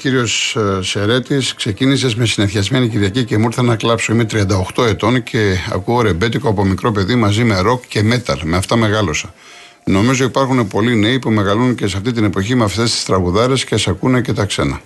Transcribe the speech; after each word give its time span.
κύριος 0.00 0.56
ε, 0.56 0.82
Σερέτης. 0.82 1.54
Ξεκίνησες 1.54 2.14
με 2.14 2.26
συνεφιασμένη 2.26 2.88
Κυριακή 2.88 3.24
και 3.24 3.38
μου 3.38 3.44
ήρθε 3.44 3.62
να 3.62 3.76
κλάψω. 3.76 4.12
Είμαι 4.12 4.26
38 4.76 4.86
ετών 4.86 5.22
και 5.22 5.56
ακούω 5.72 6.02
ρεμπέτικο 6.02 6.48
από 6.48 6.64
μικρό 6.64 6.92
παιδί 6.92 7.14
μαζί 7.14 7.44
με 7.44 7.60
ροκ 7.60 7.82
και 7.88 8.02
μέταλ. 8.02 8.38
Με 8.44 8.56
αυτά 8.56 8.76
μεγάλωσα. 8.76 9.34
Νομίζω 9.84 10.24
υπάρχουν 10.24 10.68
πολλοί 10.68 10.94
νέοι 10.94 11.18
που 11.18 11.30
μεγαλούν 11.30 11.74
και 11.74 11.86
σε 11.86 11.96
αυτή 11.96 12.12
την 12.12 12.24
εποχή 12.24 12.54
με 12.54 12.64
αυτές 12.64 12.90
τις 12.90 13.04
τραγουδάρες 13.04 13.64
και 13.64 13.76
σε 13.76 13.90
ακούνε 13.90 14.20
και 14.20 14.32
τα 14.32 14.44
ξένα. 14.44 14.80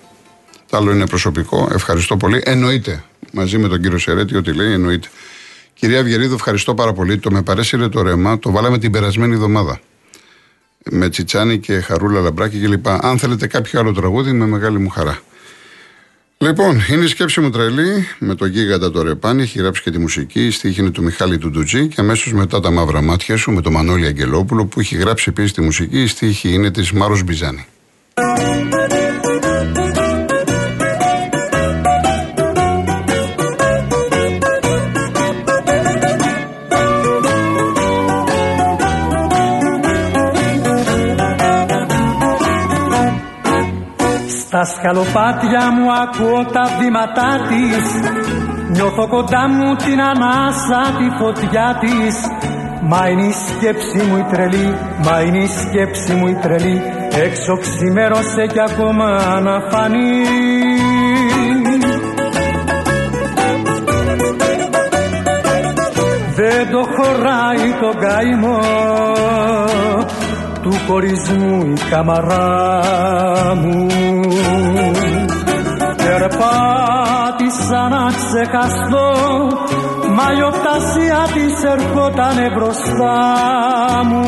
Το 0.70 0.76
άλλο 0.76 0.92
είναι 0.92 1.06
προσωπικό. 1.06 1.68
Ευχαριστώ 1.72 2.16
πολύ. 2.16 2.42
Εννοείται. 2.44 3.04
Μαζί 3.32 3.58
με 3.58 3.68
τον 3.68 3.82
κύριο 3.82 3.98
Σερέτη, 3.98 4.36
ό,τι 4.36 4.52
λέει, 4.52 4.72
εννοείται. 4.72 5.08
Κυρία 5.74 6.02
Βιερίδου, 6.02 6.34
ευχαριστώ 6.34 6.74
πάρα 6.74 6.92
πολύ. 6.92 7.18
Το 7.18 7.30
με 7.30 7.42
παρέσυρε 7.42 7.88
το 7.88 8.02
ρέμα, 8.02 8.38
το 8.38 8.50
βάλαμε 8.50 8.78
την 8.78 8.90
περασμένη 8.90 9.34
εβδομάδα. 9.34 9.80
Με 10.90 11.08
Τσιτσάνη 11.08 11.58
και 11.58 11.80
Χαρούλα 11.80 12.20
Λαμπράκη 12.20 12.58
κλπ. 12.58 12.88
Αν 12.88 13.18
θέλετε 13.18 13.46
κάποιο 13.46 13.80
άλλο 13.80 13.92
τραγούδι, 13.92 14.32
με 14.32 14.46
μεγάλη 14.46 14.78
μου 14.78 14.88
χαρά. 14.88 15.18
Λοιπόν, 16.38 16.80
είναι 16.90 17.04
η 17.04 17.06
σκέψη 17.06 17.40
μου 17.40 17.50
τρελή 17.50 18.06
με 18.18 18.34
τον 18.34 18.48
γίγαντα 18.48 18.90
το 18.90 19.02
Ρεπάνι, 19.02 19.42
έχει 19.42 19.58
γράψει 19.58 19.82
και 19.82 19.90
τη 19.90 19.98
μουσική. 19.98 20.46
Η 20.46 20.50
στίχη 20.50 20.80
είναι 20.80 20.90
του 20.90 21.02
Μιχάλη 21.02 21.38
Τουντουτζή 21.38 21.88
και 21.88 22.00
αμέσως 22.00 22.32
μετά 22.32 22.60
τα 22.60 22.70
μαύρα 22.70 23.02
μάτια 23.02 23.36
σου 23.36 23.50
με 23.50 23.60
τον 23.60 23.72
Μανώλη 23.72 24.06
Αγγελόπουλο 24.06 24.64
που 24.66 24.80
έχει 24.80 24.96
γράψει 24.96 25.26
επίσης 25.28 25.52
τη 25.52 25.60
μουσική. 25.60 26.02
Η 26.02 26.06
στίχη 26.06 26.52
είναι 26.52 26.70
της 26.70 26.92
Μάρος 26.92 27.22
Μπιζάνη. 27.22 27.66
Στα 44.84 44.92
σκαλοπάτια 44.92 45.70
μου 45.72 45.92
ακούω 45.92 46.44
τα 46.52 46.64
βήματά 46.78 47.30
της. 47.48 47.84
Νιώθω 48.68 49.08
κοντά 49.08 49.48
μου 49.48 49.74
την 49.74 50.00
ανάσα 50.00 50.82
τη 50.98 51.08
φωτιά 51.18 51.78
της. 51.80 52.16
Μα 52.82 53.08
είναι 53.08 53.22
η 53.22 53.32
σκέψη 53.32 54.02
μου 54.08 54.16
η 54.16 54.24
τρελή, 54.32 54.74
μα 55.04 55.20
είναι 55.20 55.38
η 55.38 55.46
σκέψη 55.46 56.12
μου 56.12 56.26
η 56.26 56.34
τρελή. 56.34 56.82
Έξω 57.24 57.58
ξημέρωσε 57.58 58.46
κι 58.52 58.60
ακόμα 58.60 59.40
να 59.40 59.60
φανεί. 59.70 60.22
Δεν 66.34 66.70
το 66.70 66.82
χωράει 66.96 67.72
το 67.80 67.98
καημό 67.98 68.58
του 70.62 70.72
χωρισμού 70.86 71.62
η 71.66 71.90
καμαρά 71.90 73.54
μου 73.54 73.83
ξεχαστώ 78.34 79.12
μα 80.16 80.26
η 80.38 80.42
οπτασία 80.42 81.26
της 81.34 81.62
ερχότανε 81.62 82.50
μπροστά 82.54 83.20
μου. 84.04 84.22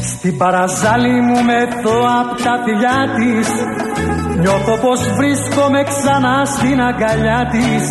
Στην 0.00 0.38
παραζάλη 0.38 1.20
μου 1.20 1.44
με 1.44 1.68
το 1.82 1.90
απ' 2.20 2.42
τα 2.42 2.62
φιλιά 2.64 3.14
της 3.16 3.48
Νιώθω 4.42 4.76
πως 4.76 5.00
βρίσκομαι 5.16 5.82
ξανά 5.82 6.44
στην 6.44 6.80
αγκαλιά 6.80 7.48
της. 7.50 7.84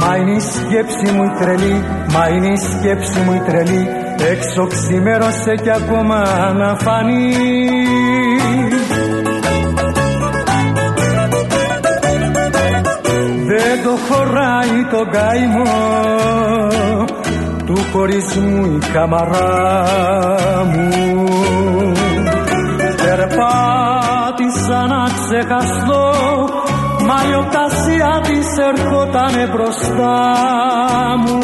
Μα 0.00 0.16
είναι 0.16 0.30
η 0.30 0.40
σκέψη 0.40 1.12
μου 1.14 1.24
η 1.24 1.30
τρελή, 1.38 1.84
μα 2.12 2.28
είναι 2.28 2.46
η 2.46 2.56
σκέψη 2.56 3.20
μου 3.20 3.32
η 3.32 3.42
τρελή. 3.46 3.88
Έξω 4.30 4.66
ξημέρωσε 4.66 5.54
κι 5.62 5.70
ακόμα 5.70 6.52
να 6.52 6.76
φανεί. 6.76 7.34
Δεν 13.46 13.82
το 13.84 13.96
χωράει 14.08 14.84
το 14.90 15.06
καημό 15.10 15.64
του 17.66 17.76
χωρισμού 17.92 18.64
η 18.64 18.78
καμαρά 18.92 19.84
μου. 20.64 21.24
Περπάτησα 22.96 24.86
να 24.86 25.05
ξεχαστώ 25.28 26.12
μα 27.06 27.18
η 27.30 27.34
οπτασία 27.34 28.20
της 28.22 28.46
ερχότανε 28.58 29.46
μπροστά 29.52 30.34
μου. 31.24 31.38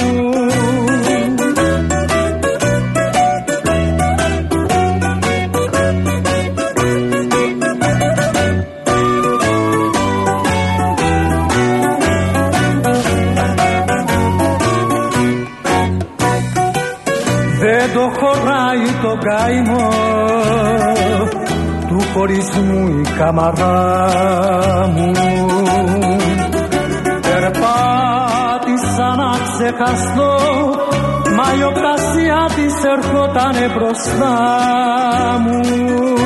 Δεν 17.60 17.92
το 17.92 18.10
χωράει 18.18 18.86
το 19.02 19.18
καημό 19.24 19.88
του 19.88 19.91
χωρισμού 22.14 22.88
η 22.88 23.02
καμαρά 23.18 24.06
μου. 24.94 25.10
Περπάτησα 27.20 29.08
να 29.16 29.30
ξεχαστώ 29.48 30.36
μα 31.36 31.54
η 31.58 31.62
οπτασία 31.62 32.48
της 32.54 32.74
ερχότανε 32.84 33.68
μπροστά 33.74 34.36
μου 35.44 36.21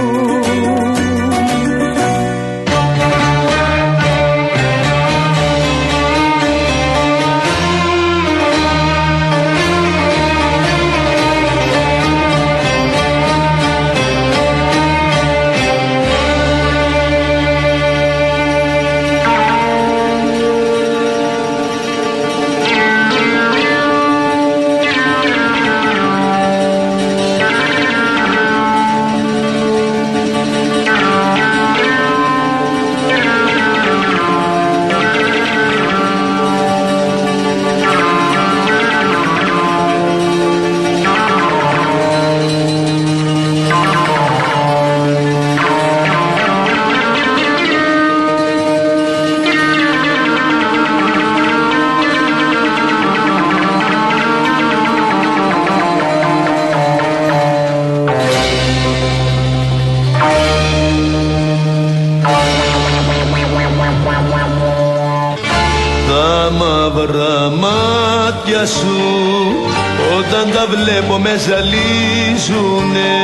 ζαλίζουνε 71.46 73.14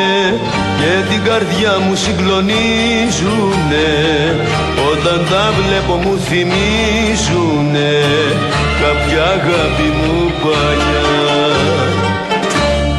και 0.78 0.92
την 1.10 1.20
καρδιά 1.28 1.74
μου 1.84 1.94
συγκλονίζουνε. 1.94 3.90
Όταν 4.90 5.18
τα 5.30 5.44
βλέπω 5.58 5.94
μου 6.02 6.14
θυμίζουνε 6.28 7.92
κάποια 8.82 9.22
αγάπη 9.36 9.88
μου 9.98 10.18
παλιά. 10.42 11.10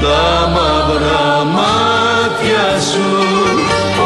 Τα 0.04 0.25
μαύρα 0.54 1.28
μάτια 1.56 2.68
σου 2.90 3.10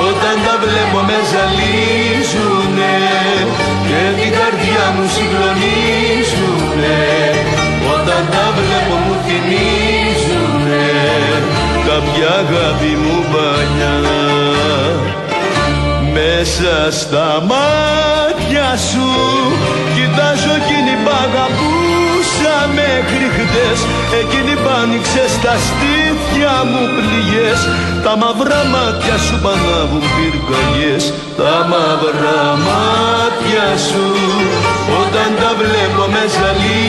όταν 0.08 0.36
τα 0.46 0.56
βλέπω 0.64 1.00
με 1.08 1.18
ζαλίζουνε 1.32 2.96
και 3.88 4.02
την 4.20 4.32
καρδιά 4.40 4.86
μου 4.96 5.06
συγκλονίζουνε 5.16 5.87
κάποια 11.98 12.30
αγάπη 12.30 12.96
μου 13.02 13.26
παλιά 13.32 13.96
με 14.02 14.38
μέσα 16.14 16.92
στα 17.00 17.28
μάτια 17.50 18.78
σου 18.90 19.10
Κοιτάζω 19.96 20.52
εκείνη 20.62 20.94
που 21.04 21.12
αγαπούσα 21.26 22.56
μέχρι 22.80 23.28
χτες. 23.36 23.80
Εκείνη 24.22 24.54
που 24.62 24.70
άνοιξε 24.82 25.24
στα 25.36 25.54
στήθια 25.68 26.56
μου 26.70 26.84
πληγές. 26.96 27.60
Τα 28.06 28.14
μαυρά 28.22 28.62
μάτια 28.74 29.16
σου 29.26 29.36
πανάβουν 29.44 30.04
πυρκαγιές. 30.14 31.04
Τα 31.40 31.56
μαυρά 31.72 32.42
μάτια 32.68 33.68
σου 33.88 34.06
Όταν 35.02 35.30
τα 35.40 35.52
βλέπω 35.60 36.04
με 36.14 36.24
ζαλίζουνε 36.36 36.78
Και 36.78 36.87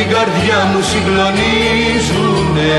την 0.00 0.08
καρδιά 0.08 0.64
μου 0.72 0.82
συγκλονίζουνε 0.82 2.72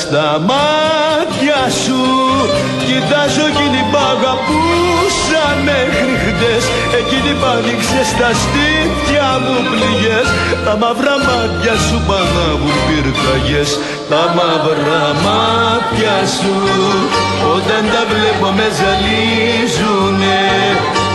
στα 0.00 0.28
μάτια 0.50 1.60
σου. 1.82 2.02
Κοιτάζω 2.86 3.44
εκείνη 3.52 3.80
που 3.90 3.98
αγαπούσα 4.12 5.44
μέχρι 5.68 6.12
χτες. 6.24 6.62
Εκείνη 7.00 7.32
που 7.38 7.46
άνοιξε 7.56 8.00
στα 8.12 8.30
στήθια 8.42 9.28
μου 9.42 9.56
πληγές. 9.70 10.28
Τα 10.64 10.74
μαύρα 10.82 11.16
μάτια 11.28 11.74
σου 11.86 11.98
πανάβουν 12.08 12.76
πυρκαγιές. 12.86 13.70
Τα 14.10 14.22
μαύρα 14.36 15.04
μάτια 15.24 16.16
σου. 16.36 16.54
Όταν 17.56 17.82
τα 17.92 18.02
βλέπω 18.10 18.48
με 18.58 18.66
ζαλίζουνε 18.78 20.42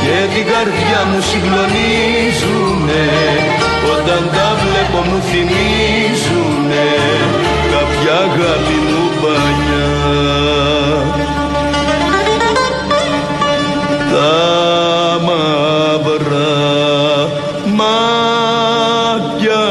Και 0.03 0.17
την 0.33 0.45
καρδιά 0.51 0.99
μου 1.09 1.19
συγκλονίζουνε. 1.29 3.05
Όταν 3.95 4.21
τα 4.35 4.47
βλέπω 4.61 4.99
μου 5.07 5.19
θυμίζουνε 5.29 5.96
κάποια 8.07 8.23
αγάπη 8.23 8.77
μου 8.87 9.03
παλιά 9.21 9.87
τα 14.11 15.19
μαύρα 15.25 16.57
μάτια 17.75 19.63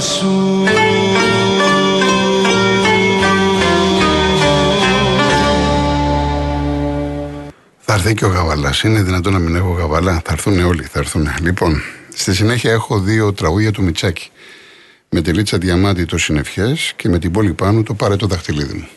σου 0.00 0.64
Θα 7.80 7.94
έρθει 7.94 8.14
και 8.14 8.24
ο 8.24 8.28
Γαβαλάς. 8.28 8.82
Είναι 8.82 9.02
δυνατόν 9.02 9.32
να 9.32 9.38
μην 9.38 9.56
έχω 9.56 9.70
Γαβαλά; 9.72 10.20
Θα 10.24 10.32
έρθουν 10.32 10.64
όλοι, 10.64 10.82
θα 10.82 10.98
έρθουν. 10.98 11.28
Λοιπόν, 11.40 11.82
Στη 12.14 12.34
συνέχεια 12.34 12.72
έχω 12.72 13.00
δύο 13.00 13.32
τραγούδια 13.32 13.72
του 13.72 13.82
Μιτσάκη. 13.82 14.30
Με 15.08 15.22
τη 15.22 15.32
Λίτσα 15.32 15.58
Διαμάντη 15.58 16.04
το 16.04 16.18
Συνευχές 16.18 16.92
και 16.96 17.08
με 17.08 17.18
την 17.18 17.32
πόλη 17.32 17.52
πάνω 17.52 17.82
το 17.82 17.94
Πάρε 17.94 18.16
το 18.16 18.26
δαχτυλίδι 18.26 18.74
μου. 18.74 18.88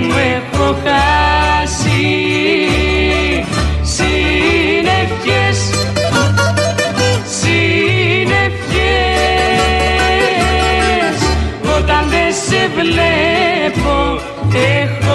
Μου 0.00 0.14
έχω 0.36 0.76
χάσει 0.84 2.06
Συνευχές, 3.82 5.58
συνευχές 7.40 8.68
Όταν 11.78 12.02
δεν 12.08 12.32
σε 12.46 12.70
βλέπω 12.76 14.20
έχω 14.54 15.07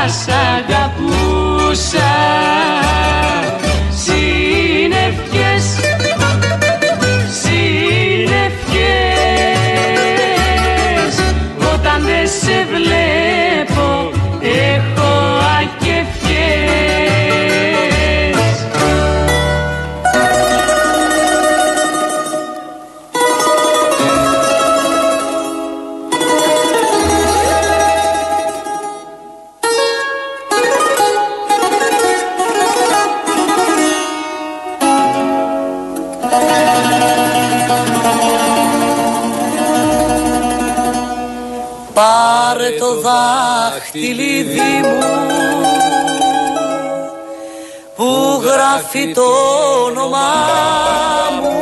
φορές 0.00 0.24
θα 0.24 1.09
δάχτυλίδι 43.92 44.80
μου 44.82 44.98
που 47.96 48.40
γράφει 48.42 49.12
το 49.12 49.22
όνομά 49.84 50.28
μου 51.40 51.58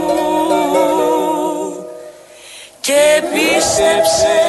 και 2.81 3.23
πίστεψε 3.33 4.48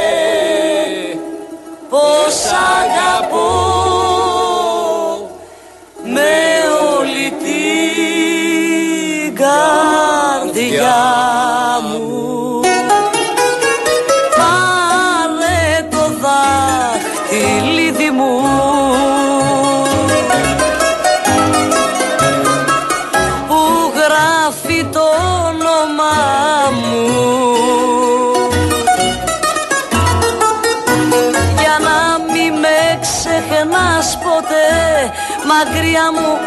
μακριά 35.99 36.11
μου 36.11 36.37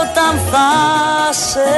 όταν 0.00 0.40
θα 0.50 1.32
σε 1.32 1.72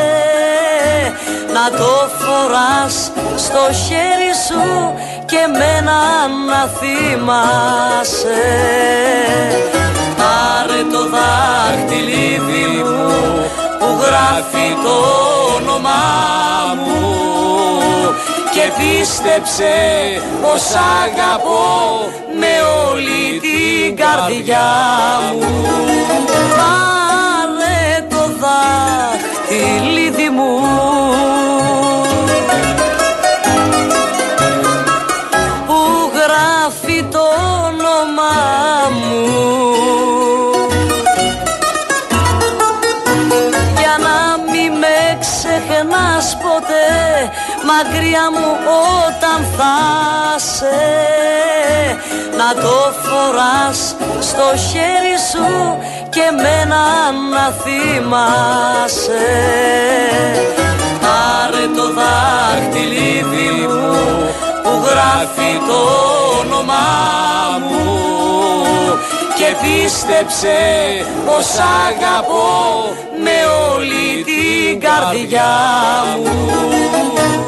να 1.53 1.79
το 1.79 1.93
φοράς 2.19 3.11
στο 3.37 3.73
χέρι 3.73 4.35
σου 4.47 4.95
και 5.27 5.47
μένα 5.59 6.29
να 6.49 6.69
θυμάσαι. 6.79 8.43
Πάρε 10.17 10.83
το 10.93 11.09
δάχτυλίδι 11.09 12.83
μου 12.85 13.47
που 13.79 13.87
γράφει 14.05 14.77
το 14.85 14.97
όνομά 15.57 16.05
μου 16.85 17.15
και 18.53 18.71
πίστεψε 18.79 19.75
πως 20.43 20.63
αγαπώ 21.05 22.09
με 22.39 22.55
όλη 22.91 23.41
την 23.41 23.97
καρδιά 23.97 24.71
μου 25.39 26.34
μακριά 47.75 48.31
μου 48.31 48.49
όταν 49.07 49.47
θα 49.57 49.77
σε 50.39 50.77
να 52.39 52.63
το 52.63 52.77
φοράς 53.03 53.97
στο 54.21 54.57
χέρι 54.69 55.17
σου 55.31 55.79
και 56.11 56.27
μένα 56.43 56.83
να 57.33 57.55
θυμάσαι. 57.63 59.27
Πάρε 61.01 61.67
το 61.77 61.93
δάχτυλίδι 61.99 63.67
μου 63.67 63.97
που 64.63 64.71
γράφει 64.87 65.53
το 65.69 65.81
όνομά 66.41 66.89
μου. 67.69 67.93
Και 69.35 69.55
πίστεψε 69.63 70.59
πως 71.27 71.47
αγαπώ 71.89 72.95
με 73.25 73.37
όλη 73.73 74.25
την 74.25 74.81
καρδιά 74.81 75.53
μου 76.23 77.44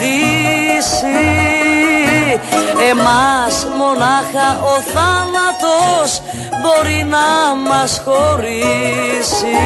Εμάς 2.90 3.68
μονάχα 3.78 4.50
ο 4.64 4.82
θάνατος 4.94 6.22
μπορεί 6.62 7.06
να 7.10 7.56
μας 7.70 8.02
χωρίσει. 8.06 9.58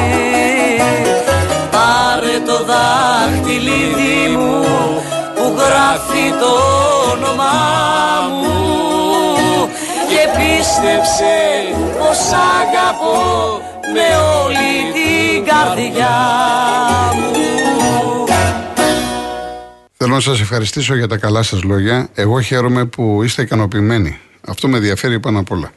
Πάρε 1.70 2.38
το 2.46 2.64
δάχτυλίδι 2.64 4.36
μου 4.36 4.64
που 5.34 5.54
γράφει 5.56 6.26
το 6.40 6.52
όνομά 7.12 7.62
μου. 8.40 9.68
Και 10.08 10.28
πίστεψε 10.36 11.36
πως 11.98 12.18
αγαπώ 12.60 13.60
με 13.92 14.06
όλη 14.42 14.92
την 14.92 15.44
καρδιά 15.44 16.93
Θέλω 20.04 20.16
να 20.16 20.22
σας 20.22 20.40
ευχαριστήσω 20.40 20.94
για 20.94 21.06
τα 21.08 21.16
καλά 21.16 21.42
σας 21.42 21.62
λόγια. 21.62 22.08
Εγώ 22.14 22.40
χαίρομαι 22.40 22.84
που 22.84 23.22
είστε 23.22 23.42
ικανοποιημένοι. 23.42 24.18
Αυτό 24.40 24.68
με 24.68 24.76
ενδιαφέρει 24.76 25.20
πάνω 25.20 25.38
απ' 25.38 25.50
όλα. 25.50 25.72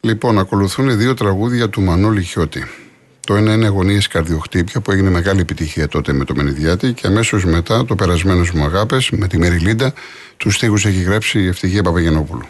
Λοιπόν, 0.00 0.38
ακολουθούν 0.38 0.98
δύο 0.98 1.14
τραγούδια 1.14 1.68
του 1.68 1.80
Μανώλη 1.80 2.22
Χιώτη. 2.22 2.66
Το 3.26 3.34
ένα 3.34 3.52
είναι 3.52 3.66
Αγωνίε 3.66 4.00
Καρδιοχτύπια 4.10 4.80
που 4.80 4.90
έγινε 4.90 5.10
μεγάλη 5.10 5.40
επιτυχία 5.40 5.88
τότε 5.88 6.12
με 6.12 6.24
το 6.24 6.34
Μενιδιάτη 6.34 6.92
και 6.92 7.06
αμέσως 7.06 7.44
μετά 7.44 7.84
το 7.84 7.94
Περασμένο 7.94 8.46
μου 8.54 8.64
Αγάπες 8.64 9.10
με 9.10 9.26
τη 9.26 9.38
Μεριλίντα. 9.38 9.92
Τους 10.36 10.54
στίχους 10.54 10.84
έχει 10.84 11.02
γράψει 11.02 11.40
η 11.40 11.46
Ευτυχία 11.46 11.82
Παπαγενόπουλου. 11.82 12.48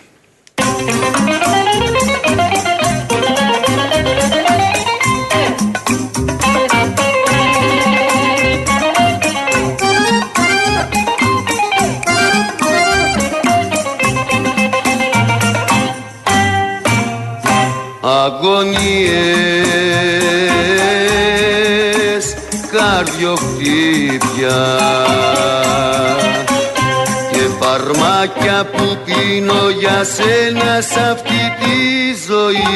Αγωνίες 18.58 19.06
καρδιοχτύπια 22.72 24.60
και 27.32 27.44
φαρμάκια 27.60 28.64
που 28.64 28.98
πίνω 29.04 29.68
για 29.78 30.04
σένα 30.04 30.80
σ' 30.80 30.96
αυτή 31.10 31.42
τη 31.60 31.78
ζωή. 32.26 32.66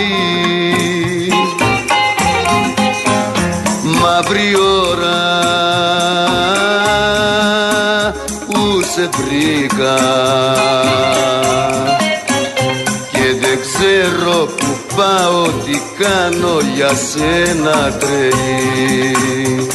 Μαύρη 4.01 4.51
ώρα 4.89 5.23
που 8.47 8.83
σε 8.95 9.09
βρήκα 9.17 9.99
και 13.12 13.27
δεν 13.41 13.59
ξέρω 13.61 14.45
που 14.45 14.82
πάω 14.96 15.42
τι 15.42 15.80
κάνω 15.99 16.61
για 16.75 16.88
σένα 16.94 17.92
τρελή. 17.99 19.66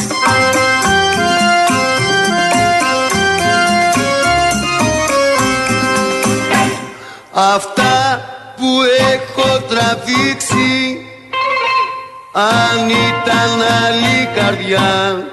Αυτά 7.32 8.20
που 8.56 8.80
έχω 9.12 9.60
τραβήξει 9.68 11.06
αν 12.32 12.88
ήταν 12.88 13.50
άλλη 13.86 14.28
καρδιά 14.34 15.26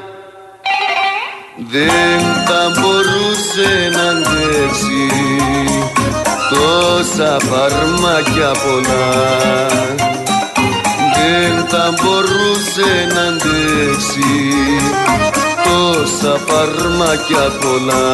δεν 1.58 2.20
θα 2.48 2.70
μπορούσε 2.70 3.90
να 3.94 4.10
αντέξει 4.10 5.25
τόσα 6.76 7.38
φαρμάκια 7.40 8.52
πολλά. 8.64 9.08
Δεν 11.16 11.66
θα 11.68 11.94
μπορούσε 12.02 13.08
να 13.14 13.22
αντέξει 13.22 14.24
τόσα 15.64 16.40
φαρμάκια 16.46 17.52
πολλά 17.62 18.06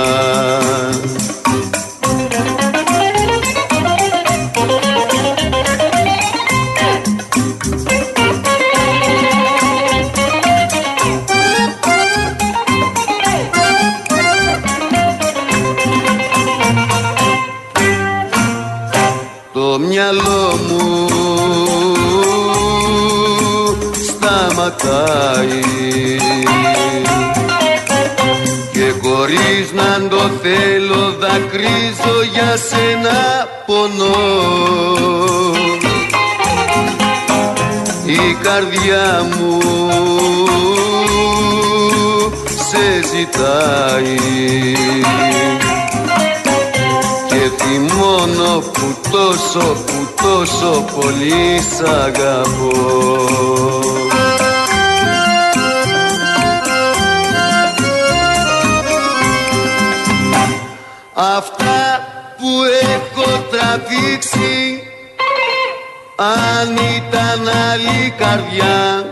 για 32.51 32.59
σένα 32.59 33.47
πονώ. 33.65 34.15
Η 38.05 38.37
καρδιά 38.43 39.25
μου 39.37 39.59
σε 42.45 43.07
ζητάει. 43.15 44.15
Μόνο 47.97 48.59
που 48.59 48.95
τόσο 49.11 49.59
που 49.85 50.23
τόσο 50.23 50.85
πολύ 50.95 51.59
σ' 51.59 51.89
αγαπώ 52.05 53.40
ήταν 67.33 67.47
άλλη 67.71 68.13
καρδιά. 68.17 69.05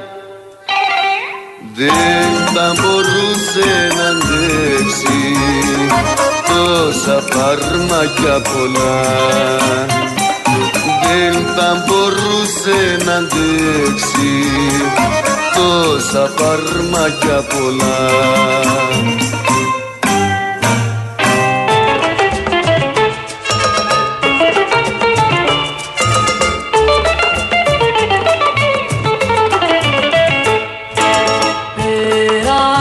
Δεν 1.76 2.54
θα 2.54 2.74
μπορούσε 2.76 3.90
να 3.98 4.08
αντέξει 4.10 5.36
τόσα 6.48 7.24
φάρμακια 7.30 8.42
πολλά. 8.42 9.02
Δεν 11.08 11.34
θα 11.56 11.86
μπορούσε 11.86 12.98
να 13.06 13.14
αντέξει 13.14 14.32
τόσα 15.56 16.32
φάρμακια 16.38 17.44
πολλά 17.44 18.10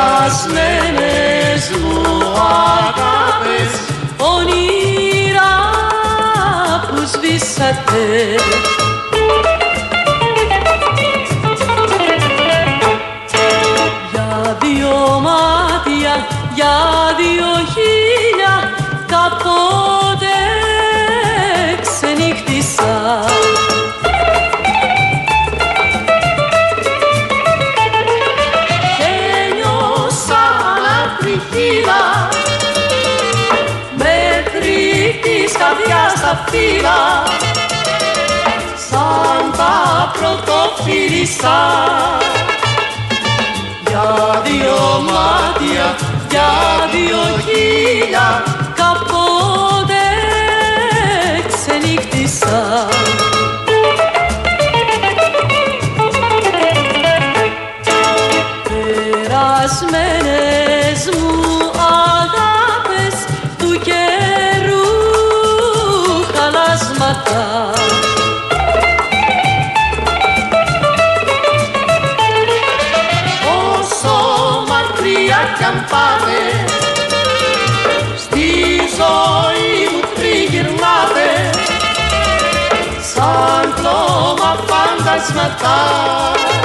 περασμένες 0.00 1.70
μου 1.82 2.00
αγάπες 2.80 3.72
όνειρα 4.16 5.52
που 6.88 7.00
σβήσατε. 7.12 8.04
Για 14.12 14.56
δύο 14.60 15.20
μάτια, 15.20 16.26
για 16.54 16.76
δύο 17.16 17.50
χίλια 17.74 17.99
στα 36.50 36.58
φύλλα 36.58 37.22
σαν 38.90 39.52
τα 39.56 40.12
πρωτοφύλισσα 40.18 41.58
για 43.88 44.42
δύο 44.44 44.78
μάτια, 45.12 45.96
για 46.30 46.50
δύο 46.92 47.18
χίλια 47.44 48.42
κάποτε 48.74 50.02
ξενύχτησα 51.52 52.88
चमत्कार 85.40 86.59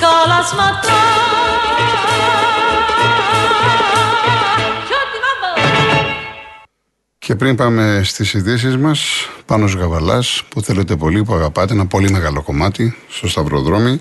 χαλάσματα 0.00 0.88
Και 7.18 7.34
πριν 7.34 7.56
πάμε 7.56 8.00
στις 8.04 8.34
ειδήσεις 8.34 8.76
μας, 8.76 9.28
πάνω 9.46 9.66
Γαβαλάς, 9.66 10.42
που 10.48 10.60
θέλετε 10.60 10.96
πολύ, 10.96 11.22
που 11.22 11.34
αγαπάτε, 11.34 11.72
ένα 11.72 11.86
πολύ 11.86 12.10
μεγάλο 12.10 12.42
κομμάτι 12.42 12.96
στο 13.08 13.28
Σταυροδρόμι. 13.28 14.00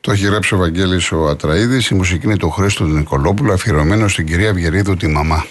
Το 0.00 0.12
έχει 0.12 0.24
γράψει 0.24 0.54
ο 0.54 0.58
Βαγγέλης 0.58 1.12
ο 1.12 1.28
Ατραίδης, 1.28 1.88
η 1.88 1.94
μουσική 1.94 2.26
είναι 2.26 2.36
του 2.36 2.50
Χρήστο 2.50 2.84
του 2.84 2.90
Νικολόπουλου, 2.90 3.52
αφιερωμένο 3.52 4.08
στην 4.08 4.26
κυρία 4.26 4.52
Βιερίδου 4.52 4.96
τη 4.96 5.06
μαμά. 5.06 5.44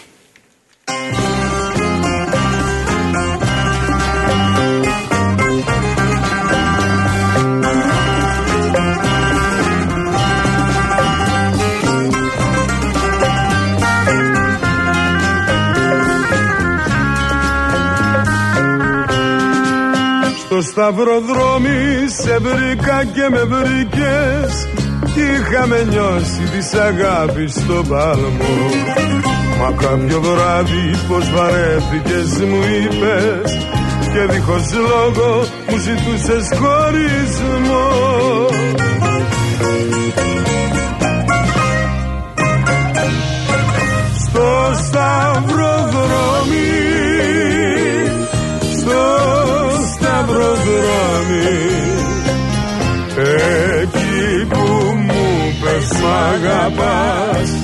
Στο 20.56 20.64
σταυροδρόμι 20.64 22.08
σε 22.08 22.38
βρήκα 22.38 23.04
και 23.04 23.30
με 23.30 23.44
βρήκες. 23.44 24.68
Είχαμε 25.16 25.88
νιώσει 25.90 26.42
της 26.52 26.74
αγάπης 26.74 27.54
στον 27.54 27.88
πάλμο 27.88 28.70
Μα 29.60 29.72
κάποιο 29.72 30.22
βράδυ 30.22 30.92
πως 31.08 31.32
βαρέθηκες 31.32 32.46
μου 32.48 32.62
είπες. 32.62 33.58
Και 34.14 34.34
δίχως 34.34 34.74
λόγο 34.74 35.46
μου 35.70 35.78
ζητούσες 35.78 36.50
χωρισμό. 36.60 37.88
Στο 44.26 44.74
σταυροδρόμι 44.84 46.65
σταυροδρόμι 50.36 51.44
Εκεί 53.82 54.46
που 54.50 54.96
μου 54.96 55.58
πες 55.62 56.00
μ' 56.02 56.06
αγαπάς 56.06 57.55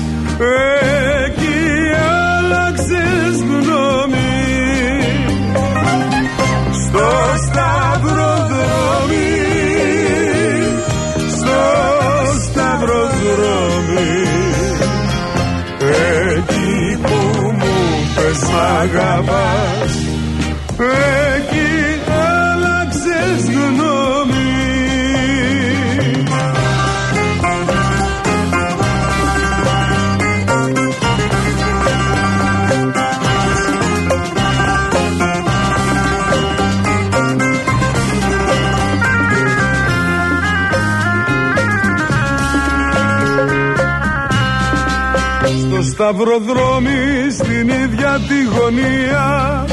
γωνία 48.62 49.64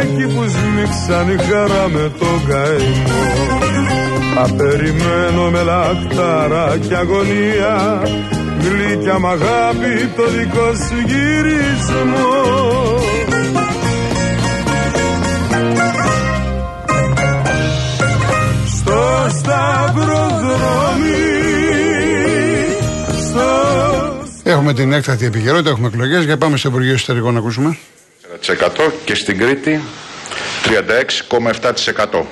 Εκεί 0.00 0.34
που 0.34 0.44
σμίξαν 0.48 1.28
η 1.28 1.36
χαρά 1.42 1.88
με 1.88 2.12
τον 2.18 2.46
καημό 2.48 3.24
Απεριμένω 4.38 5.50
με 5.50 5.62
λαχτάρα 5.62 6.78
και 6.88 6.94
αγωνία 6.94 8.02
Γλυκιά 8.60 9.18
μ' 9.18 9.26
αγάπη 9.26 10.10
το 10.16 10.22
δικό 10.30 10.72
σου 10.74 10.98
γυρισμό 11.06 12.40
Στο 18.66 19.26
σταυροδρόμι 19.38 21.32
Έχουμε 24.44 24.74
την 24.74 24.92
έκτατη 24.92 25.24
επικαιρότητα, 25.24 25.70
έχουμε 25.70 25.86
εκλογές. 25.86 26.24
Για 26.24 26.36
πάμε 26.36 26.56
στο 26.56 26.68
Υπουργείο 26.68 26.92
Εσωτερικών 26.92 27.32
να 27.32 27.38
ακούσουμε. 27.38 27.76
Και 29.04 29.14
στην 29.14 29.38
Κρήτη 29.38 29.80
36,7%. 30.64 32.22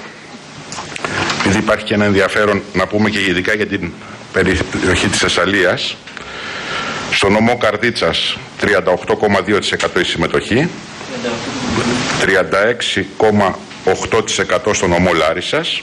Επειδή 1.39 1.59
υπάρχει 1.59 1.85
και 1.85 1.95
ένα 1.95 2.05
ενδιαφέρον 2.05 2.63
να 2.73 2.87
πούμε 2.87 3.11
και 3.11 3.21
ειδικά 3.21 3.55
για 3.55 3.67
την 3.67 3.93
περιοχή 4.33 5.09
της 5.09 5.19
Θεσσαλίας, 5.19 5.97
στο 7.13 7.29
νομό 7.29 7.57
Καρδίτσας 7.57 8.39
38,2% 8.61 10.01
η 10.01 10.05
συμμετοχή, 10.05 10.71
36,8% 12.25 14.75
στο 14.75 14.87
νομό 14.87 15.13
Λάρισας, 15.13 15.83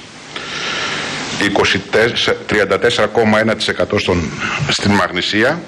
34,1% 2.47 4.17
στην 4.69 4.91
Μαγνησία, 4.91 5.62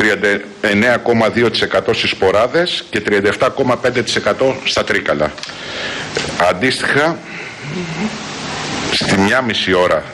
39,2% 0.00 1.94
στις 1.94 2.10
σποράδες 2.10 2.84
και 2.90 3.02
37,5% 3.08 4.54
στα 4.64 4.84
τρίκαλα. 4.84 5.32
Αντίστοιχα, 6.50 7.18
στη 8.92 9.18
μία 9.18 9.42
μισή 9.42 9.72
ώρα 9.72 10.04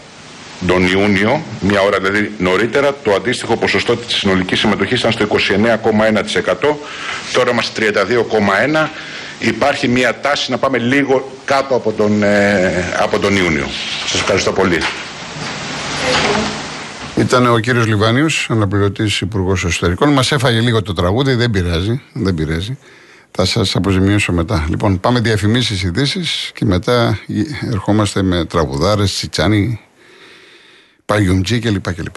τον 0.66 0.87
Ιούνιο, 0.87 1.42
μια 1.61 1.81
ώρα 1.81 1.99
δηλαδή 2.01 2.33
νωρίτερα, 2.38 2.94
το 3.03 3.14
αντίστοιχο 3.14 3.57
ποσοστό 3.57 3.96
της 3.96 4.16
συνολικής 4.16 4.59
συμμετοχής 4.59 4.99
ήταν 4.99 5.12
στο 5.12 5.27
29,1%, 5.27 6.77
τώρα 7.33 7.51
είμαστε 7.51 7.92
32,1%. 8.75 8.88
Υπάρχει 9.38 9.88
μια 9.88 10.20
τάση 10.20 10.51
να 10.51 10.59
πάμε 10.59 10.79
λίγο 10.79 11.33
κάτω 11.44 11.75
από 11.75 11.92
τον, 11.92 12.22
ε, 12.22 12.85
από 12.99 13.18
τον 13.18 13.37
Ιούνιο. 13.37 13.68
Σας 14.07 14.20
ευχαριστώ 14.20 14.53
πολύ. 14.53 14.79
Ήταν 17.18 17.46
ο 17.46 17.59
κύριος 17.59 17.87
Λιβάνιος, 17.87 18.46
αναπληρωτής 18.50 19.20
Υπουργός 19.20 19.64
Εσωτερικών. 19.64 20.12
Μας 20.12 20.33
έφαγε 20.33 20.61
λίγο 20.61 20.83
το 20.83 20.92
τραγούδι, 20.92 21.35
δεν 21.35 21.50
πειράζει. 21.50 22.02
Δεν 22.12 22.35
πειράζει. 22.35 22.79
Θα 23.31 23.44
σας 23.44 23.76
αποζημιώσω 23.76 24.33
μετά. 24.33 24.66
Λοιπόν, 24.68 25.00
πάμε 25.00 25.20
διαφημίσεις, 25.20 25.83
ειδήσεις 25.83 26.50
και 26.55 26.64
μετά 26.64 27.18
ερχόμαστε 27.70 28.22
με 28.22 28.44
τραγουδάρες, 28.44 29.12
τσιτσάνι, 29.14 29.81
παγιουμτζή 31.05 31.59
κλπ. 31.59 31.94
κλπ. 31.94 32.14